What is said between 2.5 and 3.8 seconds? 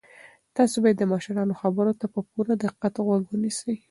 دقت غوږ ونیسئ.